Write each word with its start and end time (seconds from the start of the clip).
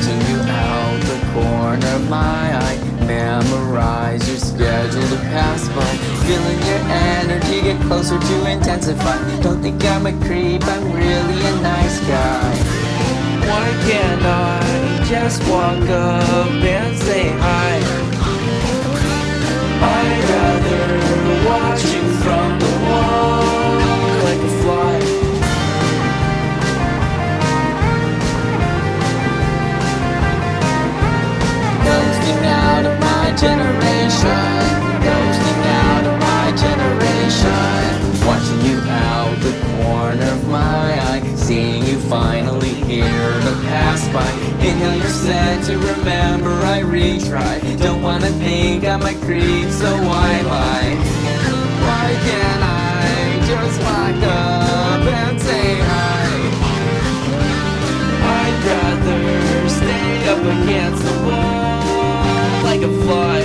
watching 0.00 0.20
you 0.30 0.40
out 0.42 1.00
the 1.02 1.32
corner 1.32 1.86
of 1.88 2.08
my 2.08 2.56
eye. 2.56 2.78
Memorize 3.06 4.26
your 4.28 4.38
schedule 4.38 5.08
to 5.08 5.16
pass 5.28 5.68
by. 5.68 5.84
Feeling 6.24 6.58
your 6.58 6.80
energy 6.88 7.60
get 7.62 7.80
closer 7.82 8.18
to 8.18 8.50
intensify. 8.50 9.18
Don't 9.40 9.60
think 9.60 9.84
I'm 9.84 10.06
a 10.06 10.12
creep, 10.24 10.64
I'm 10.64 10.92
really 10.92 11.40
a 11.44 11.60
nice 11.60 12.00
guy. 12.00 12.54
Why 13.48 13.68
can't 13.88 14.22
I 14.22 15.04
just 15.04 15.42
walk 15.48 15.88
up 15.88 16.50
and 16.50 16.96
say 16.98 17.28
hi? 17.38 17.89
Inhale 44.90 45.02
your 45.02 45.08
scent 45.08 45.64
to 45.66 45.78
remember 45.78 46.50
I 46.50 46.82
retry. 46.82 47.78
Don't 47.78 48.02
wanna 48.02 48.30
think 48.44 48.84
I'm 48.84 49.02
a 49.02 49.14
creep, 49.24 49.70
so 49.70 49.90
why 50.08 50.40
lie? 50.42 50.94
Why 51.86 52.08
can't 52.26 52.62
I 52.62 53.38
just 53.46 53.80
walk 53.86 54.22
up 54.24 55.02
and 55.20 55.40
say 55.40 55.78
hi? 55.90 56.26
I'd 58.40 58.56
rather 58.70 59.68
stay 59.68 60.28
up 60.28 60.42
against 60.56 61.02
the 61.04 61.16
wall 61.26 62.64
like 62.64 62.82
a 62.82 62.90
fly. 63.04 63.39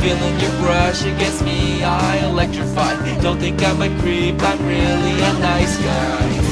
Feeling 0.00 0.38
your 0.40 0.52
brush 0.60 1.02
against 1.04 1.44
me, 1.44 1.82
I 1.82 2.18
electrify. 2.24 3.20
Don't 3.20 3.38
think 3.38 3.62
I'm 3.62 3.82
a 3.82 3.88
creep, 4.00 4.40
I'm 4.40 4.64
really 4.64 5.20
a 5.20 5.32
nice 5.40 5.76
guy. 5.78 6.47